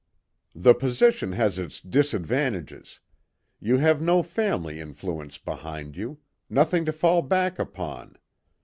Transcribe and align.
"The 0.55 0.73
position 0.73 1.33
has 1.33 1.59
its 1.59 1.79
disadvantages. 1.79 3.01
You 3.59 3.77
have 3.77 4.01
no 4.01 4.23
family 4.23 4.79
influence 4.79 5.37
behind 5.37 5.95
you; 5.95 6.17
nothing 6.49 6.85
to 6.85 6.91
fall 6.91 7.21
back 7.21 7.59
upon. 7.59 8.17